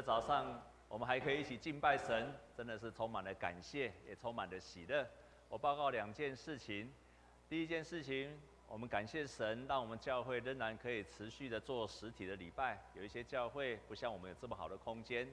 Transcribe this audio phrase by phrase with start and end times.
[0.00, 5.06] 早上，我们还可以一起敬拜神，真的是充满了感谢，也充满了喜乐。
[5.48, 6.90] 我报告两件事情。
[7.48, 12.80] 第一件事情，我们感谢神，让我们教会仍然可以持续的做实体的礼拜。
[12.94, 15.28] 有一些教会不像我们有这么好的空间。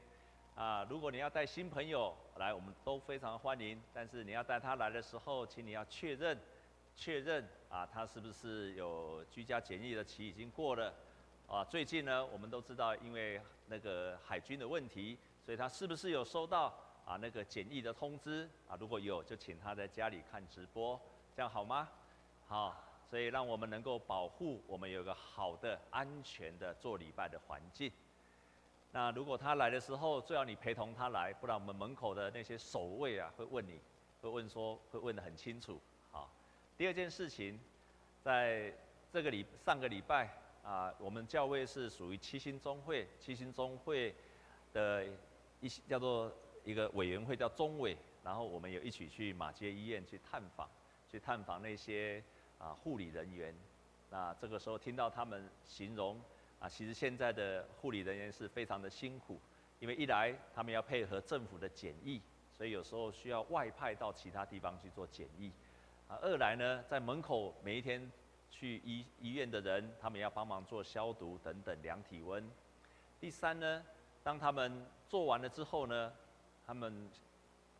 [0.56, 3.80] 啊，如果你要带新朋友来，我们都非常欢迎。
[3.94, 6.38] 但是你要带他来的时候，请你要确认，
[6.96, 10.92] 确认啊，他是不是有居家检疫的期已经过了。
[11.48, 16.74] 啊，最近呢，我们都知道，因为那个海军的问题，所以他是不是有收到
[17.06, 18.76] 啊那个检疫的通知啊？
[18.78, 21.00] 如果有，就请他在家里看直播，
[21.34, 21.88] 这样好吗？
[22.48, 22.76] 好，
[23.10, 27.90] 所以让我们能够保护我们有个好的、安全的做礼拜的环境。
[28.92, 33.80] 那如果他来的时候，最好你陪同他来，不然我们门口的那些守卫啊会问你，
[34.22, 35.80] 会问说，会问得很清楚。
[36.12, 36.30] 好，
[36.78, 37.58] 第二件事情，
[38.22, 38.74] 在
[39.14, 40.30] 这个礼上个礼拜。
[40.68, 44.14] 啊，我们教会是属于七星中会，七星中会
[44.74, 45.08] 的
[45.62, 46.30] 一叫做
[46.66, 50.70] 一个委员会叫中委，然后我们有一起去马街医院去探访，
[51.10, 52.22] 去探访那些
[52.58, 53.56] 啊护理人员。
[54.10, 56.20] 那这个时候听到他们形容
[56.60, 59.40] 啊，其实现在的护理人员是非常的辛苦，
[59.80, 65.50] 因为一来他们要配合政府的检疫，所以有时候需要外派到其他地方去做检疫。
[66.10, 68.12] 啊，二来呢，在门口每一天。
[68.50, 72.44] 去医医院的人，他们要帮忙做消毒等等，量体温。
[73.20, 73.84] 第三呢，
[74.24, 76.12] 当他们做完了之后呢，
[76.66, 77.10] 他们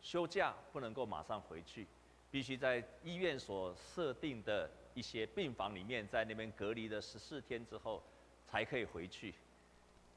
[0.00, 1.86] 休假不能够马上回去，
[2.30, 8.02] 必须在医院所设定的一些病房里面，在那边隔离了十四天之后，
[8.46, 9.34] 才可以回去。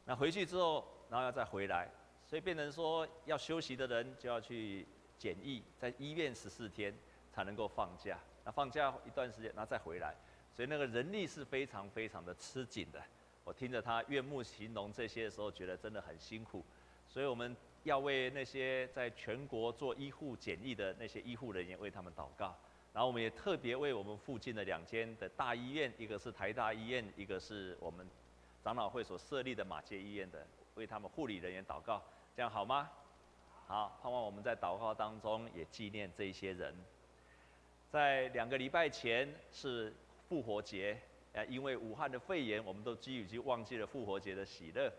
[0.06, 1.90] 那回去之后，然后要再回来，
[2.26, 6.96] 所以变成说要休息的人就要去检疫，在医院十四天
[7.32, 8.18] 才能够放假。
[8.44, 10.16] 那放假一段时间，然后再回来。
[10.54, 13.02] 所以那个人力是非常非常的吃紧的，
[13.46, 16.64] 我听着他岳母形容这些的时候，觉得真的很辛苦。
[17.08, 22.56] 所以我们要为那些在全国做医护检疫的那些医护人员为他们祷告。
[22.94, 28.06] 然后我们也特别为我们附近的两间的大医院，一个是台大医院，一个是我们
[28.62, 30.46] 长老会所设立的马偕医院的，
[30.76, 32.04] 为他们护理人员祷告。
[32.36, 32.90] 这样好吗？
[33.68, 36.76] 好，盼望我们在祷告当中也纪念这些人。
[37.90, 39.94] 在两个礼拜前是。
[40.32, 40.98] 复活节，
[41.34, 44.90] 啊，因为武汉的肺炎，我们都几乎已经忘记了复活节的喜乐。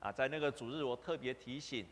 [0.00, 1.86] 啊，在那个主日，我特别提醒，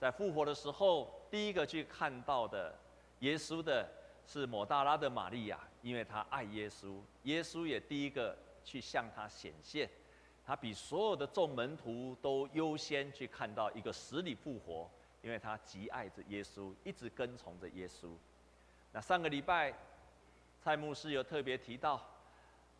[0.00, 2.76] 在复活的时候，第一个去看到的
[3.20, 3.88] 耶稣的
[4.26, 9.88] 是抹大拉的玛利亚，因为她爱耶稣，耶稣也第一个去向她显现，
[10.44, 14.90] 他比所有的众门徒都优先去看到一个死里复活，
[15.22, 18.08] 因为他极爱着耶稣，一直跟从着耶稣。
[18.90, 19.72] 那上个礼拜，
[20.60, 22.04] 蔡牧师有特别提到。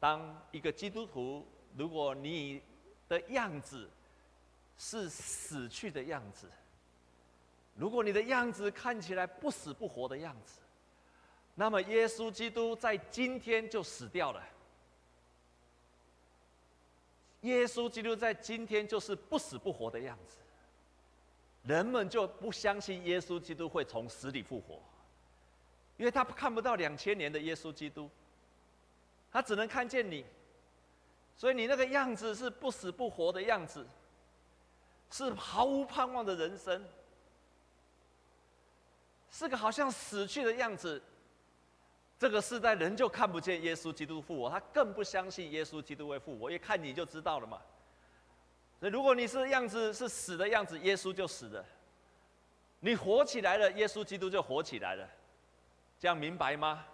[0.05, 2.61] 当一个基督徒，如果你
[3.09, 3.89] 的样子
[4.77, 6.47] 是死去的样子，
[7.75, 10.61] 如果你的样子看起来不死不活的样子，
[11.55, 14.45] 那么耶稣基督在今天就死掉了。
[17.41, 20.37] 耶稣基督在今天就是不死不活的样子，
[21.63, 24.83] 人们就不相信耶稣基督会从死里复活，
[25.97, 28.11] 因为他看不到两千年的耶稣基督。
[29.35, 30.25] 他只能看见你，
[31.37, 33.85] 所以你那个样子是不死不活的样子，
[35.11, 36.85] 是毫无盼望的人生，
[39.33, 41.03] 是个好像死去的样子。
[42.17, 47.61] 这个时代人就看不见耶稣基督复活，他更不相信耶稣基督会复活，一看你就知道了嘛。
[48.79, 51.65] 所以如果你是样子是死的样子，耶稣就死了；
[52.79, 55.05] 你活起来了，耶稣基督就活起来了。
[55.99, 56.87] 这样明白吗？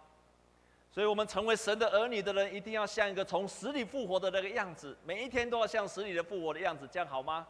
[0.92, 7.46] 所以，我们成为神的儿女的人，一定要像一个从死里复活的那个样子，每一天都要像死里的复活的样子，这样好吗？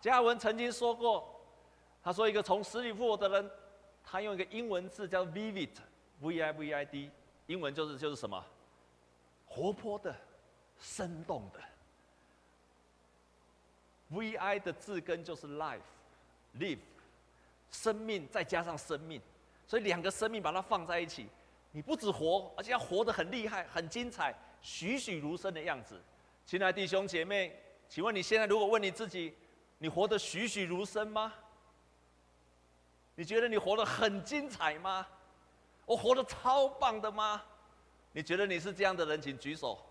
[0.00, 1.38] 加文曾经说过，
[2.02, 3.50] 他说一个从死里复活的人，
[4.02, 7.10] 他用一个英文字叫 vivid，V-I-V-I-D，
[7.46, 8.42] 英文就是就是什么？
[9.46, 10.16] 活泼的、
[10.78, 11.60] 生动的。
[14.08, 16.78] V-I 的字根就是 life，live，
[17.70, 19.20] 生命再加上生命，
[19.66, 21.28] 所以两个生命把它放在一起。
[21.72, 26.00] 你不只活，而且要活得很厉害、很精彩、栩栩如生的样子。
[26.44, 27.56] 亲爱的弟兄姐妹，
[27.88, 29.36] 请问你现在如果问你自己，
[29.78, 31.32] 你活得栩栩如生吗？
[33.14, 35.06] 你觉得你活得很精彩吗？
[35.84, 37.42] 我活得超棒的吗？
[38.12, 39.86] 你觉得你是这样的人，请举手。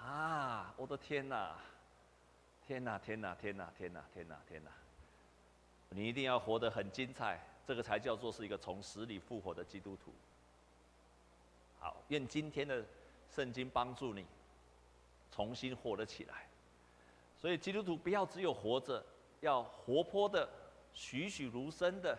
[0.00, 1.56] 啊，我的天哪！
[2.66, 2.98] 天哪！
[2.98, 3.34] 天哪！
[3.34, 3.70] 天哪！
[3.76, 4.04] 天哪！
[4.12, 4.36] 天哪！
[4.48, 4.70] 天哪！
[5.90, 7.40] 你一定要活得很精彩。
[7.68, 10.10] 这个才叫做是一个从死里复活的基督徒。
[11.78, 12.82] 好，愿今天的
[13.30, 14.24] 圣经帮助你
[15.30, 16.48] 重新活了起来。
[17.36, 19.04] 所以基督徒不要只有活着，
[19.40, 20.48] 要活泼的、
[20.94, 22.18] 栩栩如生的、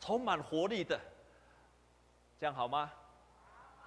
[0.00, 0.98] 充满活力的，
[2.40, 2.90] 这样好吗？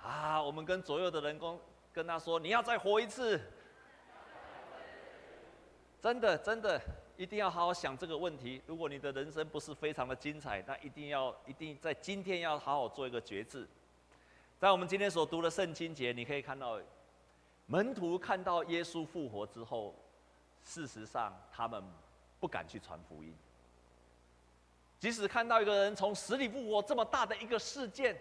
[0.03, 1.59] 啊，我们跟左右的人工
[1.91, 3.41] 跟他说：“你要再活一次。”
[5.99, 6.79] 真的，真的，
[7.21, 8.59] 一定要好好想这个问题。
[8.65, 13.67] 如果你的人生不是非常的精彩，那一定要一定在今天要好好做一个决志。
[14.57, 16.79] 在我们今天所读的圣经节，你可以看到，
[17.67, 19.93] 门徒看到耶稣复活之后，
[20.63, 21.83] 事实上他们
[22.39, 23.31] 不敢去传福音。
[24.97, 28.19] 即使看到一个人从死里复活这么大的一个事件，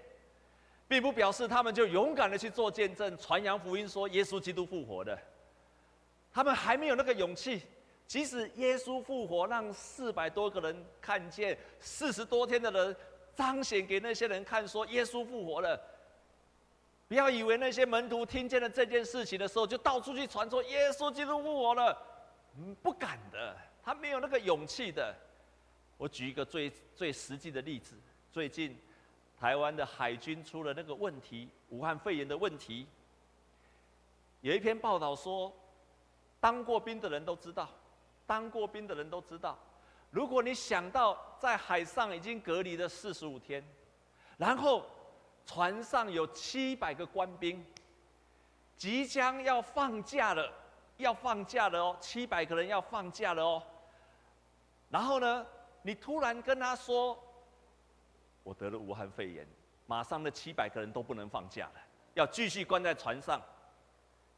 [0.87, 5.19] 并不表示他们就勇敢的去做见证、传扬福音，说耶稣基督复活的。
[6.31, 7.63] 他们还没有那个勇气，
[8.11, 12.97] 即使耶稣复活，让四百多个人看见，四十多天的人
[13.37, 15.81] 彰显给那些人看，说耶稣复活了。
[17.07, 21.97] 不要以为那些门徒听见了这件事情的时候，就到处去传说耶稣基督复活了，
[22.59, 25.15] 嗯，不敢的，他没有那个勇气的。
[25.97, 27.95] 我举一个最最实际的例子，
[28.33, 28.77] 最近
[29.39, 32.89] 台湾的海军出了那个问题，武汉肺炎的问题，
[34.41, 35.53] 有一篇报道说。
[36.43, 37.69] 当过兵的人都知道，
[38.31, 39.59] 当过兵的人都知道，
[40.09, 43.61] 如果你想到在海上已经隔离了四十五天，
[44.37, 44.87] 然后
[45.45, 47.67] 船上有七百个官兵，
[48.77, 50.49] 即将要放假了，
[50.99, 53.61] 要放假了哦，七百个人要放假了哦，
[54.91, 55.45] 然后呢，
[55.83, 57.19] 你突然跟他说，
[58.45, 59.45] 我得了武汉肺炎，
[59.87, 61.81] 马上那七百个人都不能放假了，
[62.15, 63.43] 要继续关在船上。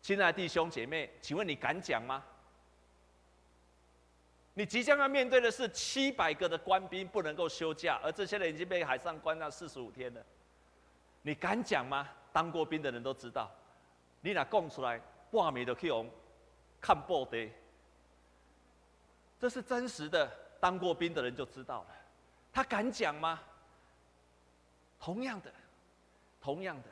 [0.01, 2.25] 亲爱的弟兄姐妹，请问你敢讲吗？
[4.55, 10.23] 你即将要面对的是七百个的官兵不能够休假，而这些人已经被海上关了四十五天了。
[11.23, 12.09] 你敢讲吗？
[12.33, 13.51] 当过兵的人都知道，
[14.21, 14.99] 你俩供出来，
[15.31, 16.09] 半暝的去用
[16.81, 17.49] 看报的，
[19.39, 20.31] 这是真实的。
[20.61, 21.89] 当过兵的人就知道了，
[22.53, 23.41] 他敢讲吗？
[25.01, 25.53] 同样的，
[26.41, 26.89] 同样的。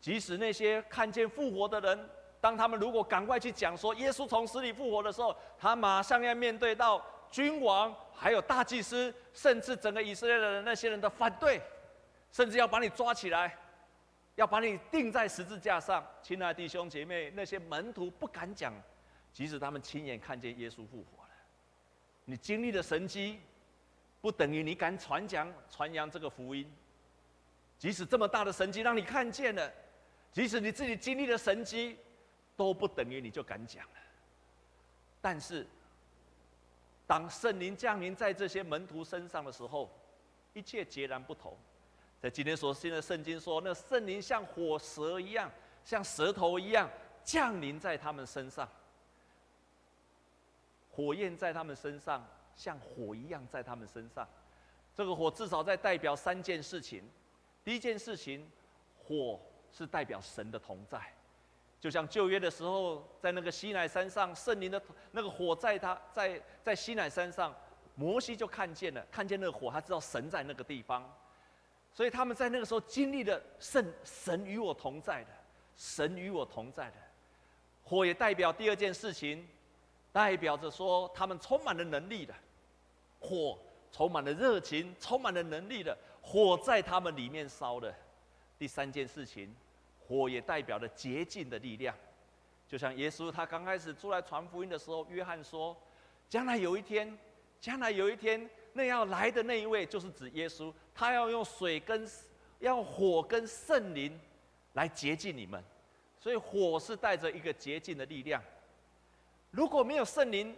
[0.00, 2.10] 即使那些看见复活的人，
[2.44, 11.58] 当他们如果赶快去讲说耶稣从死里复活的时候，他马上要面对到君王、还有大祭司，甚至整个以色列的那些人的反对，
[12.30, 13.56] 甚至要把你抓起来，
[14.34, 16.06] 要把你钉在十字架上。
[16.22, 18.74] 亲爱的弟兄姐妹，那些门徒不敢讲，
[19.32, 21.30] 即使他们亲眼看见耶稣复活了。
[22.26, 23.40] 你经历的神迹，
[24.20, 26.70] 不等于你敢传讲、传扬这个福音。
[27.78, 29.72] 即使这么大的神迹让你看见了。
[30.30, 31.96] 即使你自己经历了神迹，
[32.56, 33.92] 都不等于你就敢讲了。
[35.20, 35.66] 但是，
[37.06, 39.90] 当圣灵降临在这些门徒身上的时候，
[40.52, 41.56] 一切截然不同。
[42.20, 45.50] 在今天所信的圣经说，那圣灵像火蛇一样，
[45.84, 46.88] 像舌头一样
[47.24, 48.68] 降临在他们身上，
[50.90, 54.28] 火焰在他们身上，像火一样在他们身上。
[54.94, 57.02] 这个火至少在代表三件事情。
[57.64, 58.50] 第一件事情，
[59.02, 59.40] 火。
[59.76, 61.12] 是代表神的同在，
[61.84, 67.54] 就像旧约的时候，在那个西乃山上，圣灵的那个火在他，在在西乃山上，
[67.94, 71.06] 摩西就看见了，看见那个火，他知道神在那个地方，
[71.92, 75.30] 所以他们在那个时候经历了圣神与我同在的，
[75.76, 76.96] 神与我同在的，
[77.82, 79.46] 火也代表第二件事情，
[80.10, 82.34] 代表着说他们充满了能力的，
[83.20, 83.58] 火
[83.92, 87.94] 充满了热情，充满了能力的，火在他们里面烧的，
[88.58, 89.54] 第三件事情。
[90.06, 91.96] 火也代表了洁净的力量，
[92.68, 95.74] 就像耶稣他刚开始出来传福音的时候，约翰说
[96.28, 97.18] ：“将来有一天，
[97.58, 102.06] 将来有一天，那要来的那一位就是指耶稣，他要用水跟
[102.58, 104.20] 要火跟圣灵
[104.74, 105.62] 来洁净你们。
[106.20, 108.42] 所以火是带着一个洁净的力量。
[109.50, 110.54] 如果没有圣灵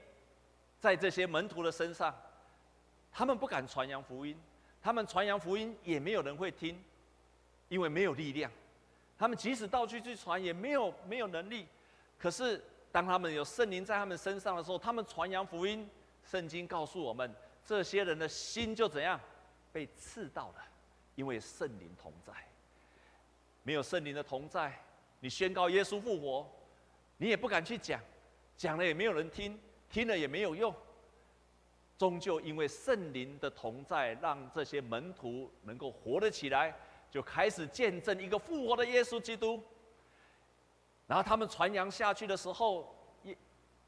[0.81, 2.15] 在这些门徒的身上，
[3.13, 4.37] 他们不敢传扬福音，
[4.83, 6.83] 他们传扬福音也没有人会听，
[7.69, 8.51] 因为没有力量。”
[9.19, 11.67] 他们即使到处去传，也没有没有能力。
[12.19, 15.89] 可是当他们有圣灵在他们身上的时候，他们传扬福音。
[16.29, 17.33] 圣经告诉我们，
[17.65, 19.21] 这些人的心就怎样
[19.73, 20.65] 被刺到了，
[21.15, 22.33] 因为圣灵同在。
[23.63, 24.77] 没有圣灵的同在，
[25.21, 26.51] 你宣告耶稣复活，
[27.19, 28.01] 你也不敢去讲，
[28.57, 29.57] 讲了也没有人听，
[29.89, 30.75] 听了也没有用。
[31.97, 36.75] 终究因为圣灵的同在，让这些门徒能够活了起来。
[37.17, 39.59] 就开始见证一个复活的耶稣基督，
[41.07, 43.35] 然后他们传扬下去的时候，一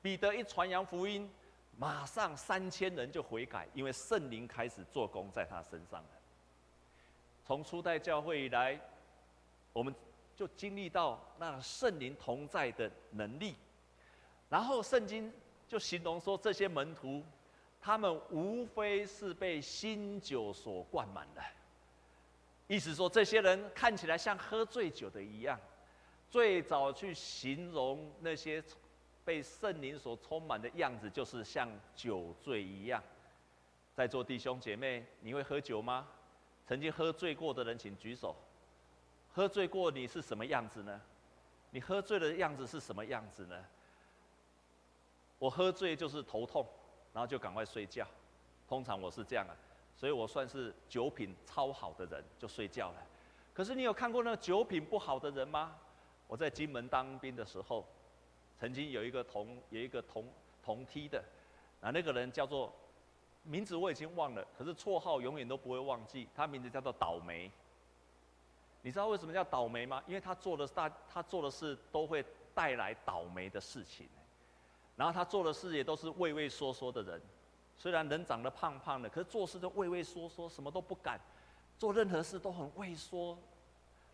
[0.01, 1.31] 彼得一传扬福音，
[1.77, 6.09] 马上三千人就悔改，因为圣灵开始做工在他身上了。
[7.45, 8.81] 从初代教会以来，
[9.75, 9.95] 我们
[10.35, 13.55] 就经历到那圣灵同在的能力，
[14.49, 15.31] 然后圣经
[15.69, 17.23] 就形容说这些门徒，
[17.79, 21.43] 他们无非是被新酒所灌满的。
[22.69, 25.59] 意思说，这些人看起来像喝醉酒的一样。
[26.31, 28.63] 最早去形容那些
[29.25, 33.03] 被圣灵所充满的样子，就是像酒醉一样。
[33.95, 36.07] 在座弟兄姐妹，你会喝酒吗？
[36.67, 38.37] 曾经喝醉过的人，请举手。
[39.33, 41.01] 喝醉过，你是什么样子呢？
[41.71, 43.65] 你喝醉的样子是什么样子呢？
[45.39, 46.67] 我喝醉就是头痛，
[47.15, 48.07] 然后就赶快睡觉。
[48.69, 49.57] 通常我是这样啊，
[49.99, 53.07] 所以我算是酒品超好的人，就睡觉了。
[53.53, 55.75] 可是你有看过那个酒品不好的人吗？
[56.29, 57.85] 我在金门当兵的时候，
[58.61, 60.25] 曾经有一个同有一个同
[60.63, 61.21] 同梯的，
[61.81, 62.73] 啊，那个人叫做
[63.43, 67.51] 名字我已经忘了，可是绰号永远都不会忘记，他名字叫做倒霉。
[68.83, 70.01] 你知道为什么叫倒霉吗？
[70.07, 72.25] 因为他做的大他做的事都会
[72.55, 74.09] 带来倒霉的事情，
[74.95, 77.21] 然后他做的事也都是畏畏缩缩的人，
[77.79, 81.19] 虽然人长得胖胖的，可是做事都畏畏缩缩，什么都不敢，
[81.79, 83.39] 做任何事都很畏缩。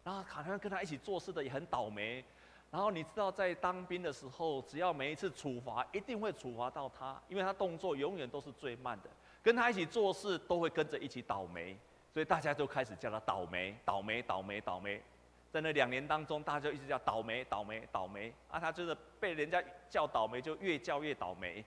[0.05, 2.23] 然后好像跟他一起做事的也很倒霉，
[2.71, 9.09] 然后你知道在当兵的时候，只要每一次处罚，一定会处罚到他，因为他动作永远都是最慢的，
[9.43, 11.75] 跟他一起做事都会跟着一起倒霉，
[12.13, 15.03] 所以大家就开始叫他倒霉，倒霉，倒霉，倒霉。
[15.51, 21.65] 在那两年当中，大家就一直叫倒霉，倒霉，倒霉，啊，他就是被人家叫倒霉，就越叫越倒霉。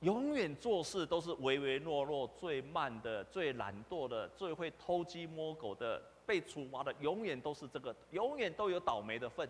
[0.00, 9.48] 永远做事都是唯唯诺诺、最慢的、最懒惰的、最会偷鸡摸狗的，被处罚的永远都是这个，永远都有倒霉的份。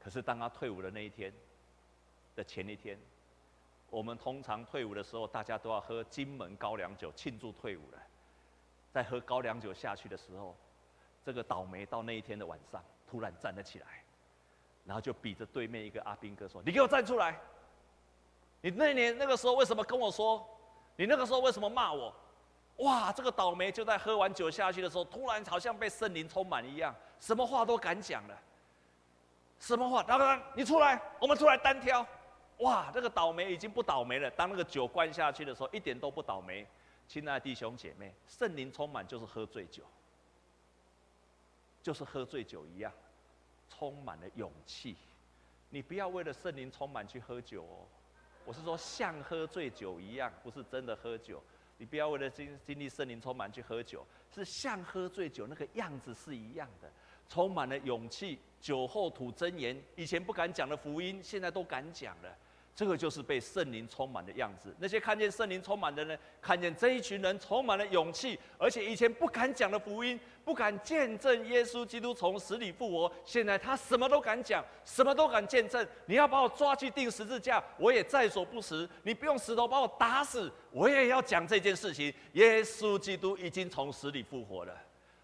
[0.00, 1.32] 可是当他退伍的那一天
[2.34, 2.98] 的前一天，
[3.90, 7.98] 我们通常退伍的时候，大家都要喝金门高粱酒庆祝退伍了。
[8.92, 10.56] 在喝高粱酒下去的时候，
[11.24, 14.04] 这个倒霉到那一天的晚上，突然站了起来，
[14.84, 17.38] 然后就比着对面一个阿兵哥说：“你给我站出来！”
[18.64, 20.42] 你那年那个时候为什么跟我说？
[20.96, 22.10] 你那个时候为什么骂我？
[22.78, 28.34] 哇，这个倒霉就在喝完酒下去的时候，突然好像被圣灵充满一样，什么话都敢讲了。
[29.60, 30.02] 什么话？
[30.02, 32.06] 当当，你出来，我们出来单挑。
[32.60, 34.30] 哇，这个倒霉已经不倒霉了。
[34.30, 36.66] 当那个酒灌下去的时候，一点都不倒霉。
[37.06, 39.82] 亲爱的弟兄姐妹，圣灵充满就是喝醉酒，
[41.82, 42.90] 就是喝醉酒一样，
[43.68, 44.96] 充满了勇气。
[45.68, 47.84] 你不要为了圣灵充满去喝酒哦。
[48.44, 51.42] 我是说，像喝醉酒一样，不是真的喝酒。
[51.78, 56.90] 你不要为了经经历圣灵充满去喝酒，是像喝醉酒那个样子是一样的，
[57.28, 58.38] 充满了勇气。
[58.60, 62.36] 酒后吐真言，以前不敢讲的福音，现在都敢讲了。
[62.76, 64.74] 这个就是被圣灵充满的样子。
[64.80, 75.86] 那些看见圣灵充满的人，看见这一群人充满了勇气，而且以前不敢讲的福音，不敢见证耶稣基督从死里复活，现在他什么都敢讲，什么都敢见证。
[76.06, 78.88] 你要把我抓去钉十字架，我也在所不辞。
[79.04, 82.12] 你不用石头把我打死，我也要讲这件事情。
[82.32, 84.76] 耶稣基督已经从死里复活了，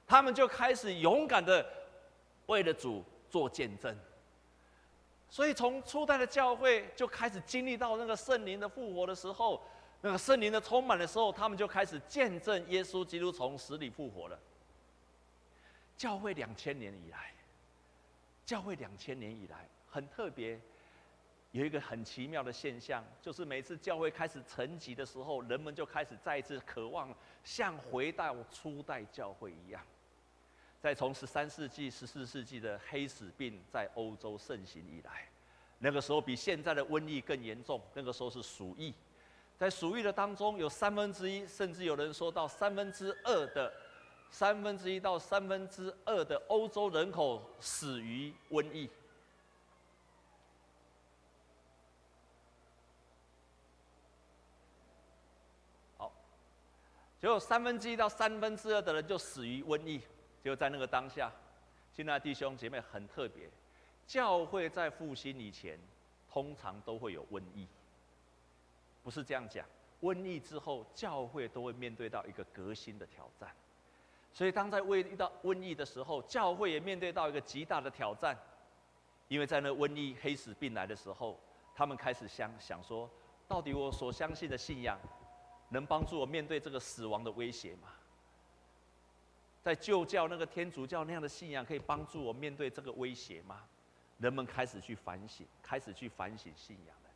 [0.06, 1.66] 他们就开始勇敢的
[2.46, 3.92] 为了主做见证。
[5.30, 9.62] 所以，从初代的教会就开始经历到那个圣灵的复活的时候，
[10.00, 14.36] 那个圣灵的充满的时候，他们就开始见证耶稣基督从死里复活了。
[15.96, 17.32] 教会两千年以来，
[18.44, 20.60] 教会两千年以来很特别，
[21.52, 29.80] 有一个很奇妙的现象，就是每次教会开始沉寂的时候，人们就开始再一次渴望像回到初代教会一样。
[30.80, 35.28] 在从十三世纪、十四世纪的黑死病在欧洲盛行以来，
[35.78, 37.78] 那个时候比现在的瘟疫更严重。
[37.92, 38.94] 那个时候是鼠疫，
[39.58, 43.70] 在鼠疫的当中，有三分之一，甚至有人说到三分之二的
[44.30, 48.88] 三分之一到三分之二的欧洲人口死于瘟疫。
[55.98, 56.10] 好，
[57.20, 60.00] 结果三分之一到三分之二的人就死于瘟疫。
[60.42, 61.30] 就在那个当下，
[61.92, 63.48] 亲爱的弟兄姐妹很特别，
[64.06, 65.78] 教会在复兴以前，
[66.30, 67.66] 通常都会有瘟疫，
[69.02, 69.66] 不是这样讲。
[70.02, 73.50] 瘟疫之后，教会都会面对到一个革新的挑战。
[74.32, 78.34] 所以，当在瘟遇到瘟疫的时候，教会也面对到一个极大的挑战，
[79.28, 81.38] 因为在那瘟疫黑死病来的时候，
[81.74, 83.10] 他们开始想想说，
[83.46, 84.98] 到底我所相信的信仰，
[85.68, 87.88] 能帮助我面对这个死亡的威胁吗？
[89.62, 93.62] 在旧教那个天主教那样的信仰，可以帮助我面对这个威胁吗？
[94.18, 97.10] 人们开始去反省，开始去反省信仰了。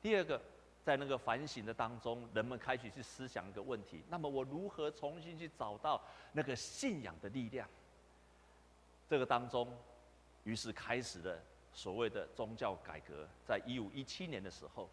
[0.00, 0.40] 第二个，
[0.82, 7.68] 在那个反省的当中，人们开始去思想一个问题：那么我如何重新去找到那个信仰的力量？
[9.08, 9.70] 这个当中，
[10.44, 11.38] 于是开始了
[11.72, 14.88] 所谓的宗教改革，在一五一七年的时候，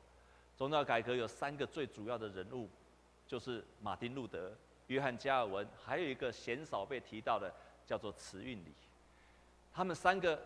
[0.58, 2.70] 宗教改革有三个最主要的人物，
[3.26, 4.54] 就是马丁路德、
[4.90, 7.52] 约翰加尔文，还有一个鲜少被提到的，
[7.88, 8.74] 叫做慈运理。
[9.74, 10.40] 他们三个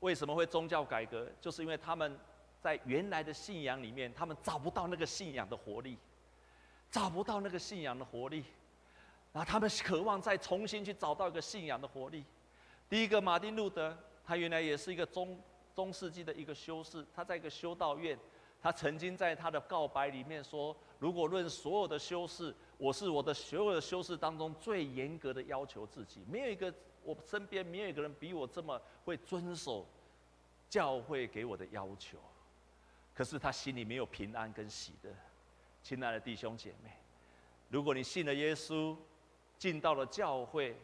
[0.00, 1.26] 为什么会宗教改革？
[1.40, 2.16] 就是因为他们
[2.60, 5.96] 在原来的信仰里面，他们找不到那个信仰的活力，
[6.90, 8.44] 找不到那个信仰的活力，
[9.32, 12.24] 然后他们渴望再重新去找到一个信仰的活力。
[12.88, 15.36] 第一个，马丁路德，他原来也是一个中。
[15.74, 18.18] 中世纪的一个修士，他在一个修道院，
[18.62, 26.72] 他曾经在他的告白里面说：“如果论所有的修士，我是我的所有的修士当中最严格的要求自己，没有一个
[27.04, 29.86] 我身边没有一个人比我这么会遵守
[30.68, 32.18] 教会给我的要求。”
[33.14, 35.10] 可是他心里没有平安跟喜乐。
[35.82, 36.90] 亲爱的弟兄姐妹，
[37.70, 38.96] 如果你信了耶稣，
[39.58, 40.76] 进到了教会，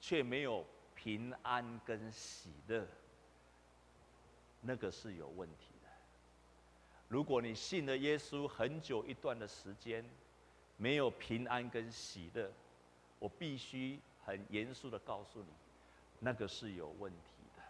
[0.00, 0.62] 却没有
[0.94, 2.86] 平安跟喜乐。
[4.60, 5.79] 那个是有问题。
[7.10, 10.08] 如果你信了耶稣很久一段的时间，
[10.76, 12.48] 没有平安跟喜乐，
[13.18, 15.48] 我必须很严肃的告诉你，
[16.20, 17.62] 那个是有问题的。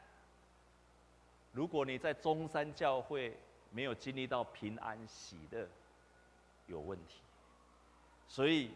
[1.52, 3.34] 如果你在中山教会
[3.70, 5.66] 没有经历到平安喜乐，
[6.66, 7.22] 有问题。
[8.28, 8.70] 所以，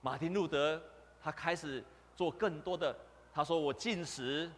[0.00, 0.80] 马丁路德
[1.20, 1.82] 他开始
[2.14, 2.96] 做更多的，
[3.34, 4.48] 他说：“我禁食，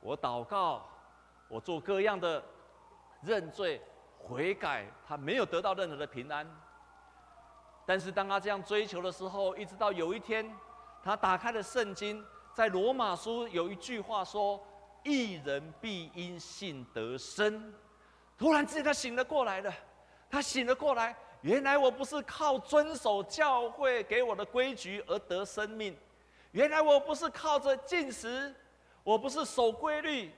[0.00, 0.82] 我祷告。”
[1.50, 2.42] 我做各样的
[3.22, 3.80] 认罪
[4.18, 6.46] 悔改，他没有得到任何的平安。
[7.86, 10.54] 但是当他这样追求的时候，一直到有一天，
[11.02, 12.22] 他打开了圣经，
[12.52, 14.62] 在罗马书有一句话说
[15.04, 17.72] ：“一人必因信得生。”
[18.36, 19.72] 突然之间，他醒了过来了。
[20.30, 25.96] 他醒了过来，原来我不是靠遵守教会给我的规矩而得生命，
[26.50, 28.54] 原来我不是靠着禁食，
[29.02, 30.30] 我不是守规律。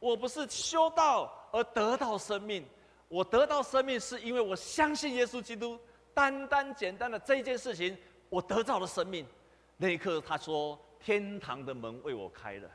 [0.00, 2.64] 我不是修道而得到生命，
[3.08, 5.80] 我得到生命是因为我相信耶稣基督，
[6.14, 7.96] 单单简单的这件事情，
[8.28, 9.26] 我得到了生命。
[9.78, 12.70] 那一刻，他说天堂的门为我开了，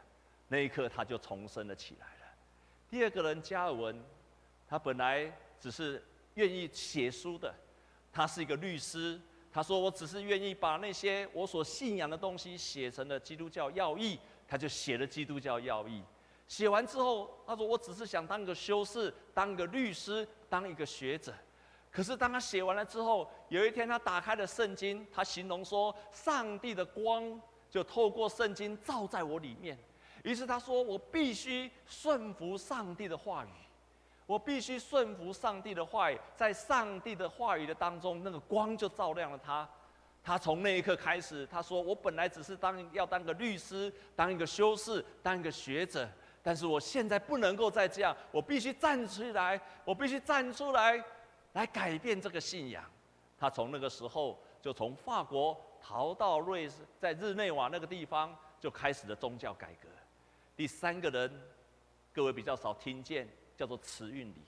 [0.48, 2.34] 那一刻他就重生了起来了。
[2.90, 4.04] 第二个人加尔文，
[4.68, 6.04] 他本来只是
[6.36, 7.54] 愿意写书的，
[8.12, 9.20] 他是一个律师，
[9.52, 16.02] 他说我只是愿意把那些我所信仰的东西写成了基督教要义，他就写了基督教要义。
[16.48, 21.34] 写完之后，他说：“我只是想当个修士，当个律师，当一个学者。”
[21.90, 29.78] 可是当他写完了之后，有一天他打开了圣经，他形容说：“上帝的光就透过圣经照在我里面。”
[30.24, 33.50] 于是他说：“我必须顺服上帝的话语，
[34.26, 39.68] 我必须顺服上帝的话语，在上帝的话语的当中，那个光就照亮了他。
[40.24, 46.08] 他从那一刻开始，他说：‘我本来只是当要当个律师，当一个修士，当一个学者。’”
[46.46, 51.02] 但是我现在不能够再这样，我必须站出来，我必须站出来，
[51.54, 52.84] 来改变这个信仰。
[53.40, 59.88] 他从那个时候就从法国逃到瑞士，在日内瓦那个地方就开始了宗教改革。
[60.58, 61.32] 第三个人，
[62.14, 63.26] 各位比较少听见，
[63.56, 64.42] 叫做慈运理。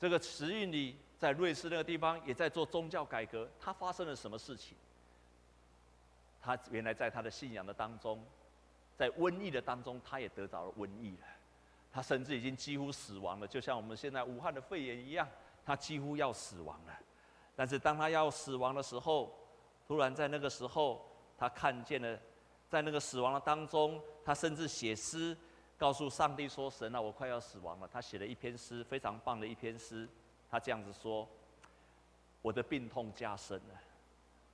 [0.00, 3.48] 这个慈运理在瑞士那个地方也在做宗教改革。
[3.60, 4.76] 他发生了什么事情？
[6.42, 8.20] 他原来在他的信仰的当中。
[8.96, 11.26] 在瘟疫的当中，他也得到了瘟疫了，
[11.92, 15.28] 他甚至已经几乎死亡了，就像我们现在武汉的肺炎一样，
[15.64, 16.92] 他几乎要死亡了。
[17.56, 19.32] 但是当他要死亡的时候，
[19.86, 21.04] 突然在那个时候，
[21.36, 22.18] 他看见了，
[22.68, 25.36] 在那个死亡的当中，他甚至写诗，
[25.76, 30.08] 告诉上帝说：“神啊，我快要死亡了。”他写了一篇诗，非常棒的一篇诗。
[30.50, 31.28] 他这样子说
[32.42, 33.74] ：“我的病痛加深了，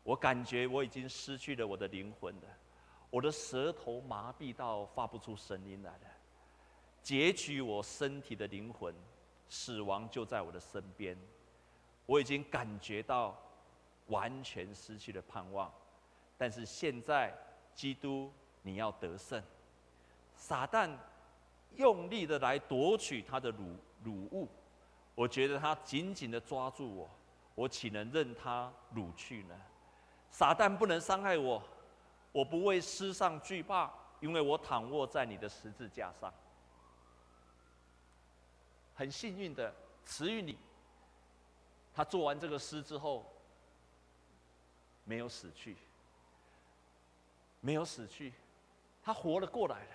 [0.02, 2.42] 我感觉我已经失去了我的灵魂了。”
[3.10, 6.06] 我的舌头麻痹到发不出声音来了，
[7.02, 8.94] 截取我身体的灵魂，
[9.48, 11.18] 死亡就在我的身边。
[12.06, 13.36] 我已经感觉到
[14.06, 15.72] 完全失去了盼望，
[16.38, 17.36] 但是现在
[17.74, 19.42] 基督你要得胜，
[20.34, 20.90] 撒旦
[21.76, 24.48] 用力的来夺取他的乳乳物，
[25.14, 27.10] 我觉得他紧紧的抓住我，
[27.54, 29.54] 我岂能任他掳去呢？
[30.30, 31.60] 撒旦不能伤害我。
[32.32, 33.90] 我不为世上惧怕，
[34.20, 36.32] 因为我躺卧在你的十字架上。
[38.94, 40.58] 很幸运的，慈运理，
[41.92, 43.26] 他做完这个诗之后，
[45.04, 45.76] 没有死去，
[47.60, 48.32] 没有死去，
[49.02, 49.90] 他活了过来了。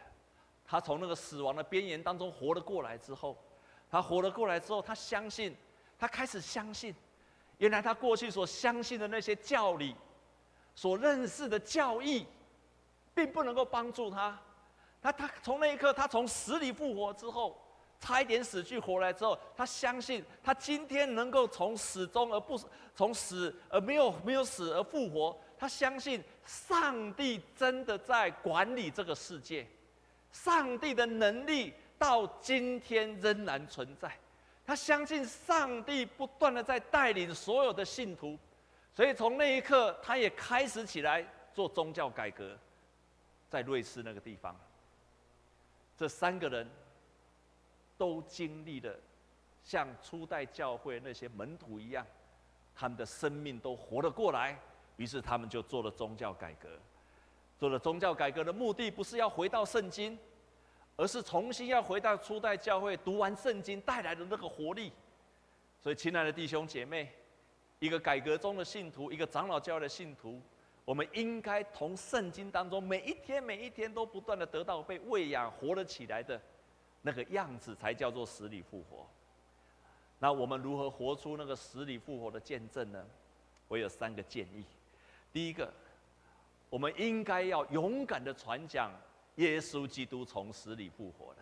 [0.68, 3.38] 他从那个死亡的边缘当中活了过来之后，
[3.90, 5.56] 他活了过来之后，他相信，
[5.98, 6.94] 他开始相信，
[7.60, 9.96] 原来他过去所相信的那些教理。
[10.76, 12.28] 所认识的教义，
[13.14, 14.38] 并不能够帮助他。
[15.02, 17.56] 他他从那一刻，他从死里复活之后，
[18.00, 22.60] 差一点死去活来之后，他相信他今天能够从死中而不
[22.96, 25.36] 从死而没有没有死而复活。
[25.58, 29.66] 他相信上帝真的在管理这个世界，
[30.32, 34.12] 上帝的能力到今天仍然存在。
[34.66, 38.38] 他相信上帝不断的在带领所有的信徒，
[38.96, 42.58] 所以从那一刻，他也开始起来做宗教改革，
[43.50, 44.58] 在瑞士那个地方。
[45.98, 46.66] 这三个人
[47.98, 48.96] 都经历了
[49.64, 52.08] 像初代教会那些门徒一样，
[52.74, 54.58] 他们的生命都活了过来。
[54.96, 56.70] 于是他们就做了宗教改革，
[57.60, 60.18] 做了宗教改革的目的不是要回到圣经，
[60.96, 64.94] 而是重新要回到初代教会读完圣经带来的那个活力。
[65.82, 67.14] 所以，亲爱的弟兄姐妹，
[67.80, 70.42] 一个改革中的信徒，一个长老教的信徒，
[70.84, 76.42] 我们应该从圣经当中每一天每一天都不断的得到被喂养活了起来的
[77.02, 79.06] 那个样子，才叫做死里复活。
[80.18, 83.06] 那我们如何活出那个死里复活的见证呢？
[83.68, 84.64] 我有三个建议。
[85.34, 85.72] 第一个，
[86.70, 88.92] 我们应该要勇敢的传讲
[89.36, 91.42] 耶稣基督从死里复活的。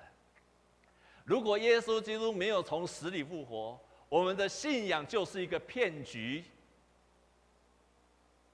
[1.24, 3.80] 如果耶稣基督没有从死里复活，
[4.14, 6.44] 我们的信仰就是一个骗局，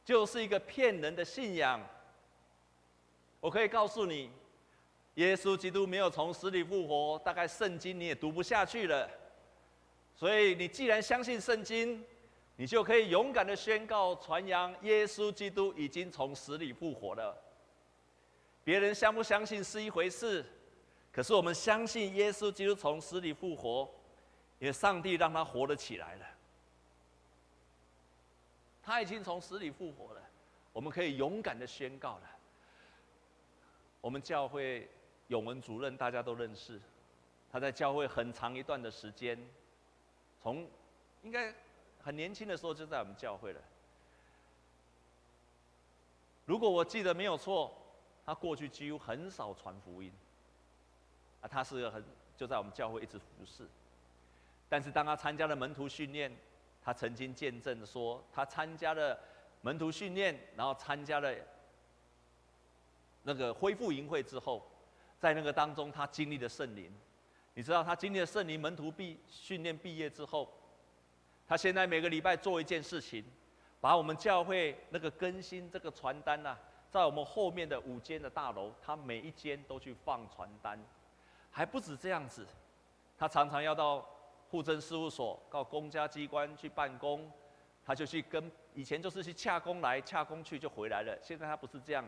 [0.06, 1.86] 就是一个骗人的信仰。
[3.42, 4.30] 我可以告诉你，
[5.16, 9.10] 耶稣基督没有从死里复活，大概圣经你也读不下去了。
[10.16, 12.02] 所以，你既然相信圣经，
[12.56, 17.38] 你就可以勇敢的宣告、传扬耶稣基督已经从死里复活了。
[18.64, 20.46] 别人相不相信是一回事，
[21.12, 23.90] 可是我们相信耶稣基督从死里复活，
[24.60, 26.26] 因为上帝让他活了起来了。
[28.84, 30.22] 他已经从死里复活了，
[30.72, 32.30] 我们可以勇敢的宣告了。
[34.02, 34.90] 我们教会
[35.28, 36.80] 永文主任大家都认识，
[37.52, 39.38] 他在教会很长一段的时间，
[40.42, 40.70] 从
[41.24, 41.54] 应该。
[42.02, 43.62] 很年轻的时候就在我们教会了。
[46.46, 47.76] 如果我记得没有错，
[48.26, 50.10] 他过去几乎很少传福音。
[51.42, 52.02] 啊，他是个很
[52.38, 53.68] 就在我们教会一直服侍。
[54.70, 56.32] 但是当他参加了门徒训练，
[56.82, 59.20] 他曾经见证说，他参加了
[59.62, 61.36] 门徒训练，然后参加了
[63.24, 64.66] 那个恢复营会之后，
[65.18, 66.94] 在那个当中他经历了圣灵。
[67.56, 70.50] 你知道他经历了圣灵门徒毕训练毕业之后。
[71.48, 73.26] 他现在每个礼拜做一件事情，
[73.82, 76.60] 把我们教会那个更新这个传单呐、啊，
[76.92, 80.80] 在我们后面的五间的大楼，他每一间都去放传单，
[81.50, 82.46] 还不止这样子，
[83.18, 84.08] 他常常要到
[84.50, 87.32] 户政事务所、到公家机关去办公，
[87.86, 92.04] 他就去跟以前就是去洽公来洽公去就回来了，现在他不是这样，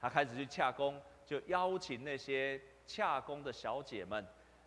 [0.00, 4.26] 他开始去洽公，就邀请那些洽公的小姐们、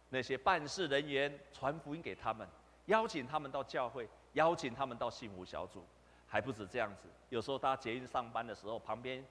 [0.10, 2.48] 那些办事人员传福音给他们。
[2.86, 5.86] 邀请他们到教会，邀请他们到幸福小组，
[6.26, 7.10] 还不止这样子。
[7.28, 9.22] 有时候大家捷运上班的时候，旁边，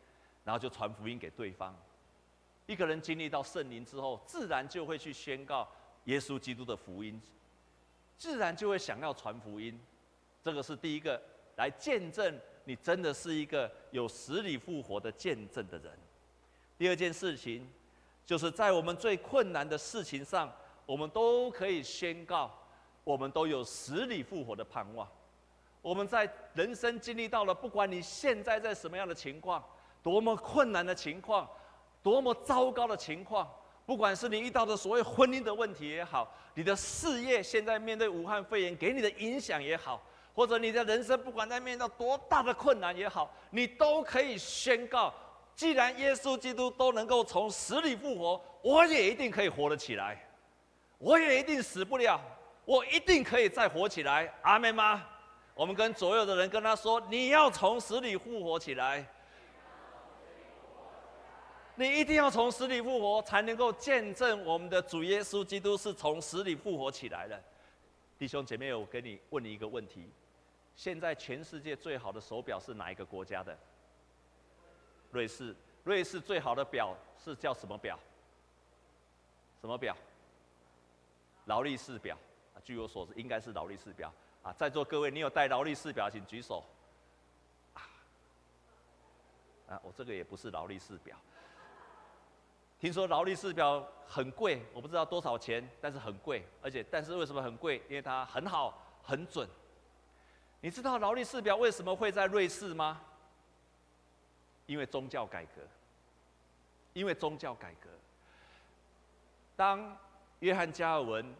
[0.44, 1.74] 然后就传福音给对方。
[2.66, 5.66] 一个人经历到圣灵之后，自然就会去宣告
[6.04, 7.18] 耶稣基督的福音，
[8.16, 9.78] 自然就会想要传福音。
[10.42, 11.20] 这个是第一个
[11.56, 15.92] 来见证你真的是一个有死里复活的见证的人。
[16.78, 17.68] 第二件事情，
[18.24, 20.52] 就是在我们最困难的事情上，
[20.84, 22.50] 我们都可以宣告。
[23.04, 25.08] 我们都有死里复活的盼望。
[25.80, 29.64] 我们在人生经历到了，不管你现在在什么样的情况，
[30.02, 31.48] 多么困难的情况，
[32.02, 33.48] 多么糟糕的情况，
[33.86, 40.02] 不管是你遇到的所谓婚姻的问题也好，你的事业现在面对武汉肺炎给你的影响也好，
[40.34, 45.14] 或者你的人生不管在面对多大的困难也好，你都可以宣告：
[45.54, 50.20] 既然耶稣基督都能够从死里复活，我也一定可以活得起来，
[50.98, 52.20] 我也一定死不了。
[52.64, 55.06] 我一定可以再活起来，阿们吗？
[55.54, 59.06] 我们跟左右的人跟他说：“你要从死里复活起来，
[61.76, 67.40] 你一定要从死里复活，才能够见证我们的主耶稣基督是从死里复活起来的。”
[68.18, 70.08] 弟兄姐妹，我跟你问你一个问题：
[70.74, 73.56] 现在全世界最好的手表是哪一个国家的？
[75.10, 75.54] 瑞士。
[75.84, 77.96] 瑞士最好的表是叫什么表？
[79.60, 79.96] 什么表？
[81.44, 82.16] 劳力士表。
[82.54, 84.12] 啊据我所知，应该是劳力士表
[84.42, 84.52] 啊！
[84.54, 86.64] 在座各位，你有戴劳力士表，请举手。
[89.68, 91.16] 啊，我这个也不是劳力士表。
[92.78, 96.46] 听说劳力士表很贵，我不知道多少钱，但是很贵。
[96.62, 97.82] 而且，但是为什么很贵？
[97.88, 99.48] 因为它很好，很准。
[100.60, 103.00] 你知道劳力士表为什么会在瑞士吗？
[104.66, 105.62] 因为宗教改革。
[106.92, 107.88] 因为宗教改革。
[109.54, 109.96] 当
[110.40, 111.34] 约翰加尔文，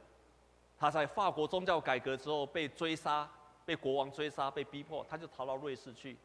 [0.79, 3.29] 他在法国宗教改革之后被追杀，
[3.64, 6.16] 被国王追杀，被逼迫，他就逃到瑞士去。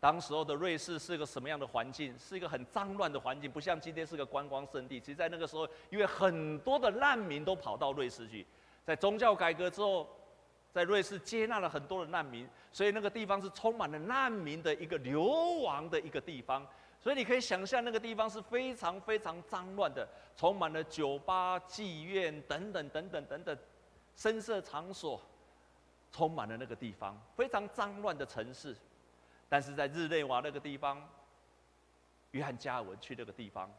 [0.00, 2.16] 当时候的瑞士是一个什么样的环境？
[2.18, 5.00] 是一个很脏乱的环境，不像今天是个观光胜地。
[5.00, 8.46] 其实，在那个时候，因为很多的难民都跑到瑞士去，
[8.84, 10.08] 在宗教改革之后，
[10.70, 15.24] 在瑞士接纳了很多的难民，所以那个地方是充满了难民的一个流
[15.62, 16.64] 亡的一个地方。
[17.00, 20.06] 所以你可以想象，那个地方是非常非常脏乱的，
[20.36, 23.58] 充满了酒吧、妓院等等等等等等，
[24.14, 25.20] 声色场所，
[26.12, 28.76] 充满了那个地方，非常脏乱的城市。
[29.48, 31.02] 但是在日内瓦那个地方，
[32.32, 33.72] 约翰加尔文去那个地方，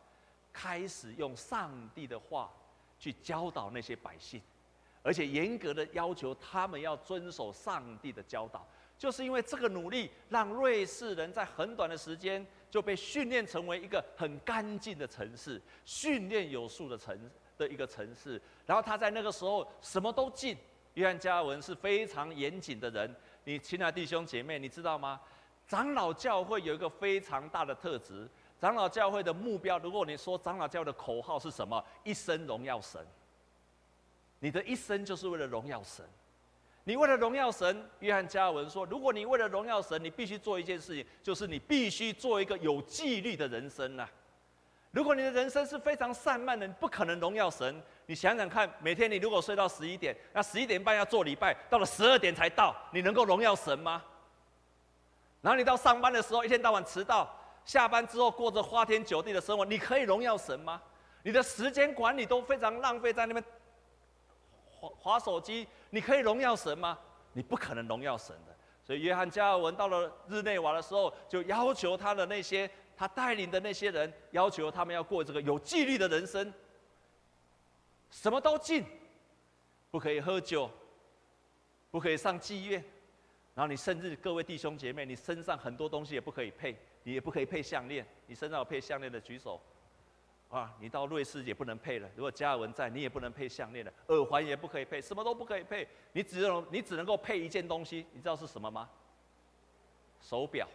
[0.51, 2.51] 开始用上帝的话
[2.97, 4.41] 去教导那些百姓，
[5.03, 8.67] 而且严格的要求他们要遵守上帝的教导。
[8.97, 17.17] 就是因为这个努力，让瑞士人在很短的时间就被训练成为一个很干净的城市，训练有素的城
[17.58, 18.41] 的一个城市。
[18.65, 20.58] 然后他在那个时候什么都禁。
[20.95, 23.15] 约翰加尔文是非常严谨的人。
[23.45, 25.21] 你亲爱的弟兄姐妹，你知道吗？
[25.69, 28.27] 长老教会有一个非常大的特质，
[28.60, 31.82] 长老教会的目标，如果你说长老教的口号是什么？
[32.03, 32.99] 一生荣耀神。
[34.39, 36.03] 你的一生就是为了荣耀神。
[36.86, 44.10] 你为了荣耀神，约翰加尔文说，如果你为了荣耀神，你必须做一件事情，就是你必须做一个有纪律的人生呐。
[44.89, 47.79] 如果你的人生是非常散漫的，你不可能荣耀神。
[48.08, 54.03] 你想想看，每天你如果睡到十一点，那十一点半要做礼拜，到了十二点才到，你能够荣耀神吗？
[55.41, 60.82] 然后你到上班的时候，一天到晚迟到，下班之后过着花天酒地的生活，你可以荣耀神吗？
[61.23, 63.43] 你的时间管理都非常浪费在那边
[64.69, 66.97] 滑滑手机，你可以荣耀神吗？
[67.34, 68.56] 你不可能荣耀神的。
[68.84, 76.52] 所以约翰加尔文到了日内瓦的时候，就要求他的那些他带领的那些人，要求他们要过这个有纪律的人生，
[78.10, 78.84] 什么都禁，
[79.91, 80.69] 不可以喝酒，
[81.91, 82.84] 不可以上妓院。
[83.59, 88.07] 然后你甚至各位弟兄姐妹，你身上很多东西也不可以配，你也不可以配项链。
[88.25, 89.61] 你身上有配项链的举手，
[90.47, 92.09] 啊，你到瑞士也不能配了。
[92.15, 95.85] 如果加尔文在，你也不能配项链了，耳环也不可以配，什么都不可以配。
[96.13, 98.89] 你只能你只能够配一件东西，你知道是什么吗？
[100.21, 100.65] 手表。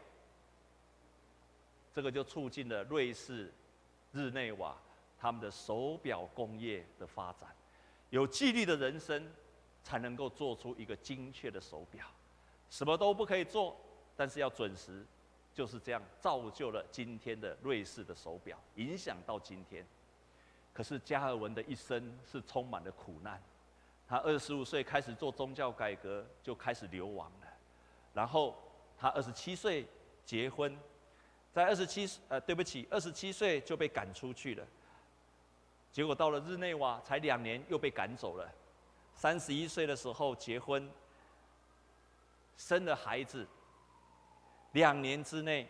[1.95, 3.51] 这个就促进了瑞士、
[4.13, 4.77] 日内瓦
[5.19, 7.49] 他们的手表工业的发展。
[8.11, 9.27] 有纪律的人生，
[9.83, 12.07] 才能够做出一个精确的手表。
[12.75, 13.77] 什么都不可以做，
[14.17, 15.07] 但是要准时，
[15.55, 19.87] 就是这样造就了今天的瑞士的手表，影响到今天。
[20.73, 23.41] 可是加尔文的一生是充满了苦难，
[24.09, 27.47] 他二十五岁开始做宗教改革，就开始流亡了。
[28.13, 28.57] 然后
[28.99, 29.87] 他二十七岁
[30.25, 30.77] 结婚，
[31.53, 34.67] 在二十七呃对不起，二十七岁就被赶出去了。
[35.93, 38.53] 结果到了日内瓦才两年又被赶走了。
[39.15, 40.91] 三十一岁的时候结婚。
[42.57, 43.47] 生了孩子，
[44.73, 45.69] 两年之内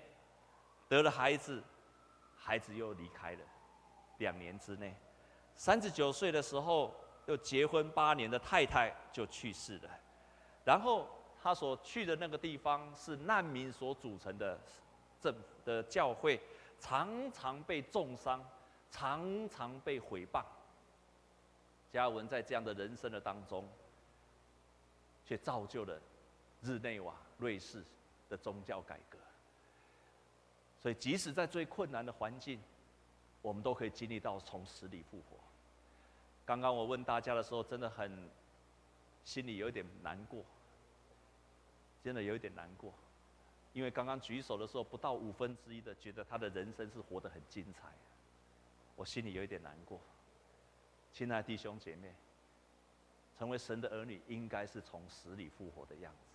[0.88, 1.62] 得了孩子，
[2.36, 3.40] 孩子又离开了。
[4.18, 4.94] 两年之内，
[5.56, 6.94] 三十九岁的时候
[7.26, 9.90] 又结婚八年的太太就去世了。
[10.64, 11.08] 然后
[11.42, 14.58] 他所去的那个地方是难民所组成的
[15.20, 16.40] 政府的教会，
[16.78, 18.44] 常常被重伤，
[18.90, 20.44] 常常被毁谤。
[21.90, 23.68] 嘉文在这样的人生的当中，
[25.24, 26.00] 却造就了。
[26.64, 27.84] 日内瓦、瑞士
[28.28, 29.18] 的宗教改革，
[30.80, 32.58] 所以即使在最困难的环境，
[33.42, 35.36] 我们都可以经历到从死里复活。
[36.46, 38.28] 刚刚我问大家的时候，真的很
[39.24, 40.42] 心里有点难过，
[42.02, 42.92] 真的有一点难过，
[43.72, 47.92] 因为刚刚举手的时候，不到五分之一的觉得他的人生是活得很精彩，
[48.96, 50.00] 我心里有一点难过。
[51.12, 52.14] 亲爱的弟兄姐妹，
[53.38, 56.33] 成为神的儿女，应该是从死里复活的样子。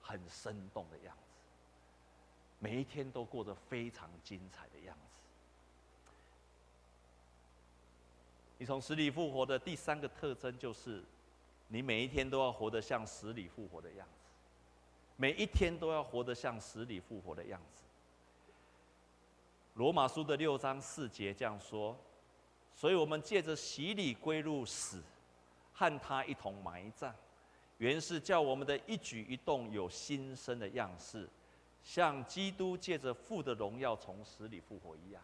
[0.00, 1.44] 很生动的样子，
[2.58, 5.16] 每一天都过得非常精彩的样子。
[8.58, 11.02] 你从死里复活的第三个特征就是，
[11.68, 14.28] 你每一天都要活得像死里复活的样子，
[15.16, 17.82] 每一天都要活得像死里复活的样子。
[19.74, 21.96] 罗马书的六章四节这样说，
[22.74, 25.02] 所以我们借着洗礼归入死，
[25.72, 27.14] 和他一同埋葬。
[27.80, 31.26] 原是叫我们的一举一动有新生的样式，
[31.82, 35.22] 像基督借着父的荣耀从死里复活一样。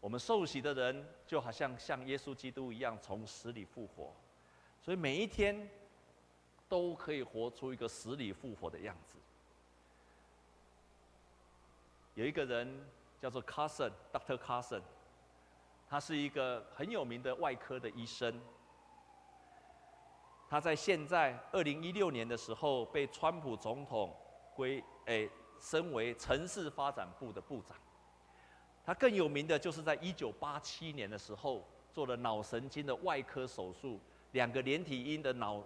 [0.00, 4.14] 我们受洗的人就好像像耶稣基督一样从死里复活，
[4.82, 5.68] 所以每一天
[6.70, 9.18] 都可以活出一个死里复活的样子。
[12.14, 12.86] 有一个人
[13.20, 14.38] 叫做 Carson，Dr.
[14.38, 14.80] Carson，
[15.86, 18.40] 他是一个很有名的外科的医生，
[20.54, 24.16] 他在现在二零一六年的时候被川普总统
[24.54, 27.76] 归诶升为城市发展部的部长。
[28.84, 33.98] 他更有名的就是在一九八七年的时候做了脑神经的外科手术，
[34.30, 35.60] 两个连体婴的脑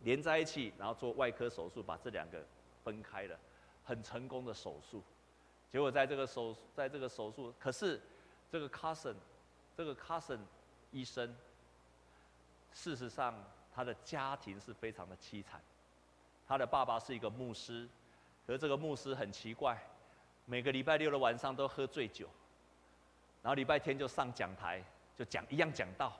[0.00, 2.46] 连在一起，然后做外科手术把这两个
[2.84, 3.40] 分开了，
[3.82, 5.02] 很成功的手术。
[5.72, 7.98] 结果在这个手在这个手术，可是
[8.50, 9.14] 这个 Carson
[9.74, 10.40] 这个 Carson
[10.90, 11.34] 医生，
[12.74, 13.34] 事实上
[13.76, 15.60] 他的家庭是非常的凄惨。
[16.48, 17.86] 他的爸爸是一个牧师，
[18.46, 19.78] 可是这个牧师很奇怪，
[20.46, 22.26] 每个礼拜六的晚上都喝醉酒，
[23.42, 24.82] 然后礼拜天就上讲台
[25.14, 26.14] 就讲一样讲道。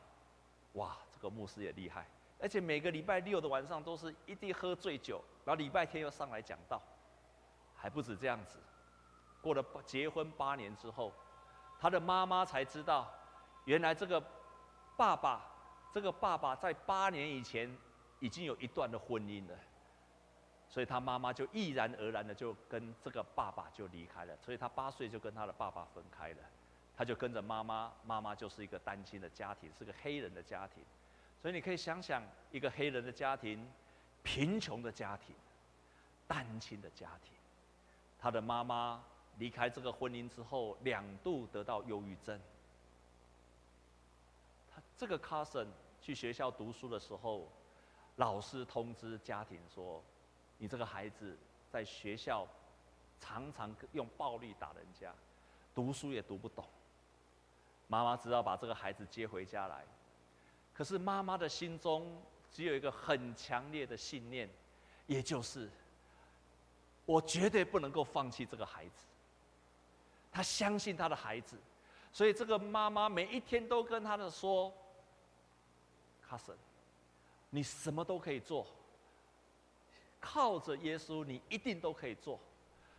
[0.75, 2.07] 哇，这个牧师也厉害，
[2.39, 6.83] 而且每个礼拜六的晚上都是一定喝醉酒，然后礼拜天又上来讲道，
[7.75, 8.59] 还不止这样子。
[9.41, 11.11] 过了结婚八年之后，
[11.81, 13.11] 他的妈妈才知道，
[13.65, 14.23] 原来这个
[14.97, 15.41] 爸爸，
[15.97, 17.75] 这个爸爸在八年以前
[18.21, 19.59] 已经有一段的婚姻了，
[20.69, 26.39] 所以他妈妈就毅然而然的就跟这个爸爸就离开了，所以他八岁就跟他的爸爸分开了，
[26.95, 30.85] 他就跟着妈妈，妈妈就是一个单亲的家庭，是个黑人的家庭，
[31.41, 33.67] 所以你可以想想，一个黑人的家庭，
[34.23, 35.35] 贫穷的家庭，
[36.29, 37.33] 单亲的家庭，
[38.19, 39.03] 他的妈妈。
[39.39, 42.39] 离开这个婚姻之后，两度得到忧郁症。
[44.75, 45.67] 他这个 cousin
[46.07, 47.49] 去学校读书的时候，
[48.15, 50.01] 老师通知家庭说
[50.57, 51.37] ：“你这个孩子
[51.69, 52.47] 在学校
[53.19, 55.13] 常常用暴力打人家，
[55.75, 56.65] 读书也读不懂。”
[57.89, 59.85] 妈妈只好把这个孩子接回家来。
[60.73, 64.49] 可是妈妈的心中只有一个很强烈的信念，
[65.09, 65.69] 也就是
[67.05, 69.09] 我绝对不能够放弃这个孩子。
[70.31, 71.57] 他相信他的孩子，
[72.13, 74.73] 所以这个妈妈每一天都跟他的说
[76.37, 76.55] ：“卡森，
[77.49, 78.67] 你什么都可以做，
[80.21, 82.39] 靠着耶稣，你一定都可以做。”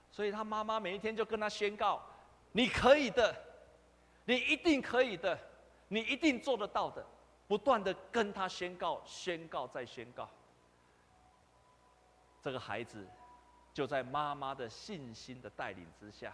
[0.09, 2.01] 所以他妈妈每一天就跟他宣告
[2.51, 3.35] ：“你可以的，
[4.25, 5.37] 你一定可以的，
[5.89, 7.05] 你一定做得到的。”
[7.47, 10.29] 不断的跟他宣告、宣告再宣告。
[12.41, 13.07] 这个孩子
[13.73, 16.33] 就在妈妈的信心的带领之下。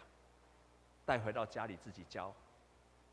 [1.05, 2.33] 带回到家里自己教，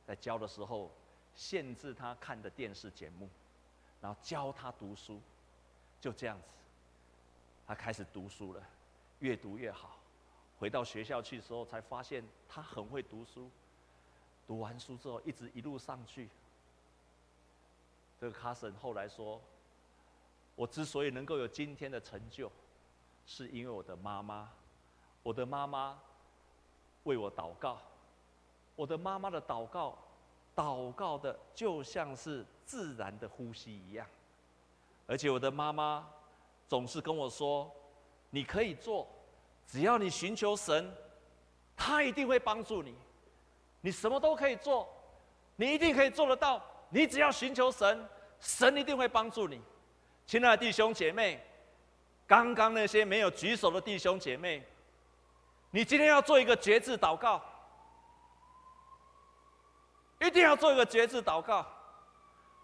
[0.06, 0.90] 在教的时候
[1.34, 3.28] 限制他看的电视节目，
[4.00, 5.20] 然后教他读书，
[6.00, 6.48] 就这样子，
[7.66, 8.62] 他开始读书了，
[9.18, 9.98] 越读越好。
[10.58, 13.50] 回到学校去的时候，才发现他很会读书。
[14.46, 16.28] 读完书之后，一直一路上去。
[18.18, 19.40] 这个卡森后来说
[20.56, 22.50] ：“我之所以能够有今天的成就，
[23.26, 24.50] 是因为我的妈妈，
[25.22, 25.98] 我的妈妈。”
[27.04, 27.78] 为我祷告，
[28.76, 29.96] 我的妈妈的祷告，
[30.54, 34.06] 祷告的就像是自然的呼吸一样，
[35.08, 36.08] 而且我的妈妈
[36.68, 37.68] 总是跟我说
[38.30, 39.08] ：“你可以做，
[39.66, 40.88] 只要你寻求神，
[41.76, 42.94] 他一定会帮助你。
[43.80, 44.88] 你什么都可以做，
[45.56, 46.64] 你一定可以做得到。
[46.90, 49.60] 你只要寻求神，神一定会帮助你。”
[50.24, 51.44] 亲爱的弟兄姐妹，
[52.24, 54.64] 刚刚那些没有举手的弟兄姐妹。
[55.72, 57.42] 你今天要做一个决志祷告，
[60.20, 61.66] 一定要做一个决志祷告，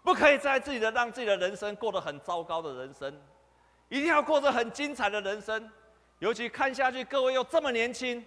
[0.07, 3.13] 不可以在自己的让自己的人生过得很糟糕的人生，
[3.89, 5.69] 一定要过着很精彩的人生。
[6.19, 8.25] 尤其看下去，各位又这么年轻，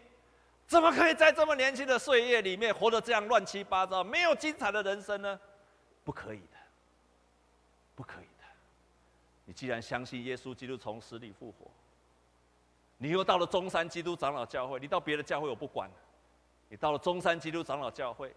[0.67, 5.41] 怎么可以在这么年轻的岁月里面活得这样乱七八糟，没有精彩的人生呢？
[6.05, 6.59] 不可以的，
[7.95, 8.45] 不可以的。
[9.47, 11.67] 你既然相信耶稣基督从死里复活。
[12.99, 15.91] 你又到了中山基督长老教会，你到别的教会我不管。
[16.69, 18.37] 你到了中山基督长老教会，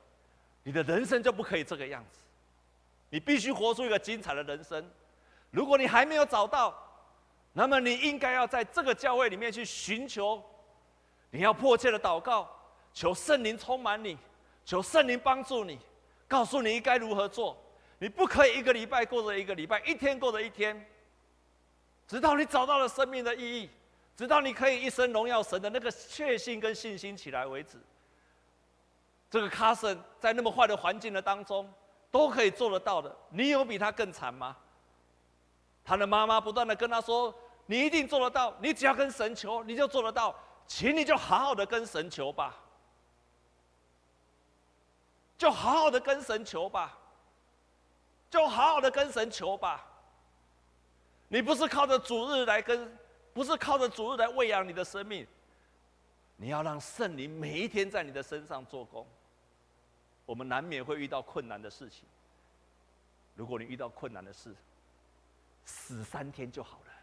[0.63, 2.19] 你的人生就不可以这个样子，
[3.13, 4.83] 你必须活出一个精彩的人生。
[5.51, 6.73] 如果你还没有找到，
[7.51, 10.43] 那么你应该要在这个教会里面去寻求，
[11.29, 12.49] 你要迫切的祷告，
[12.91, 14.17] 求圣灵充满你，
[14.65, 15.77] 求圣灵帮助你，
[16.27, 17.55] 告诉你该如何做。
[17.99, 20.83] 你不可以一个礼拜过着一个礼拜，一天过着一天，
[22.07, 23.69] 直到你找到了生命的意义。
[24.17, 27.77] 直到你可以一生荣耀神的那个确信跟信心起来为止。
[29.29, 31.71] 这个卡森在那么坏的环境的当中
[32.13, 34.55] 都可以做得到的，你有比他更惨吗？
[35.83, 37.33] 他的妈妈不断的跟他说
[37.65, 40.35] ：“你一定做得到，你只要跟神求，你就做得到，
[40.67, 42.55] 请你就好好的跟神求吧，
[45.39, 46.95] 就好好的跟神求吧，
[48.29, 49.83] 就好好的跟神求吧。
[51.29, 52.95] 你不是靠着主日来跟。”
[53.33, 55.25] 不是靠着主日来喂养你的生命，
[56.35, 59.07] 你要让圣灵每一天在你的身上做工。
[60.25, 62.05] 我们难免会遇到困难的事情。
[63.35, 64.55] 如果你遇到困难的事，
[65.65, 66.93] 死三天就好了，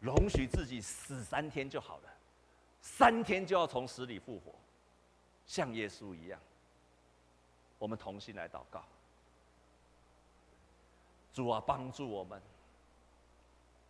[0.00, 2.08] 容许自己死三天就好了，
[2.82, 4.54] 三天就要从死里复活，
[5.46, 6.40] 像耶稣一样。
[7.78, 8.82] 我们同心来祷告，
[11.32, 12.40] 主啊，帮助我们。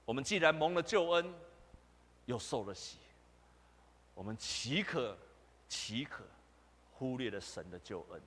[0.05, 1.35] 我们既然蒙了救恩，
[2.27, 2.99] 又受了洗，
[4.15, 5.17] 我们岂可
[5.69, 6.25] 岂可
[7.05, 8.23] 忽略了神的救恩？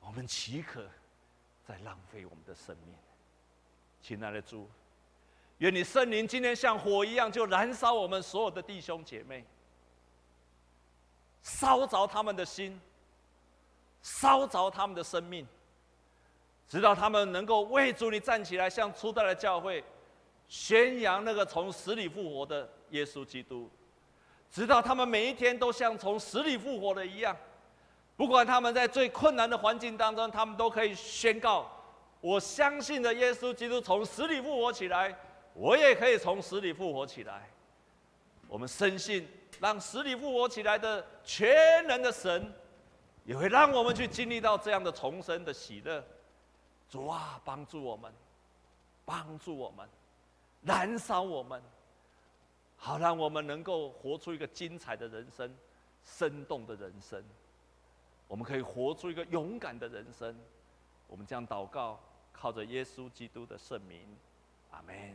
[0.00, 0.86] 我们岂可
[1.66, 2.94] 再浪费我们的生命？
[4.02, 4.68] 亲爱的主，
[5.56, 9.42] 愿你圣灵今天像火一样，就燃烧我们所有的弟兄姐妹，
[11.42, 12.78] 烧着他们的心。
[14.02, 15.46] 烧着他们的生命，
[16.66, 19.84] 直到他们能够为主你站起来，向初代的教会
[20.48, 23.70] 宣扬那个从死里复活的耶稣基督，
[24.50, 27.36] 直到他们每一天都像从死里复活了一样，
[28.16, 31.70] 不管他们在最困难的环境当中，他们都可以宣告：
[32.20, 35.16] 我相信的耶稣基督从死里复活起来，
[35.54, 37.48] 我也可以从死里复活起来。
[38.48, 39.28] 我们深信，
[39.60, 42.52] 让死里复活起来的全能的神。
[43.24, 46.02] 也会让我们去经历到这样的重生的喜乐。
[46.88, 48.12] 主啊，帮助我们，
[49.04, 49.88] 帮助我们，
[50.62, 51.62] 燃烧我们，
[52.82, 55.54] 好让我们能够活出一个精彩的人生，
[56.02, 57.22] 生动的人生。
[58.26, 60.34] 我们可以活出一个勇敢的人生。
[61.06, 62.00] 我们将祷告，
[62.32, 64.00] 靠着耶稣基督的圣名，
[64.70, 65.14] 阿门。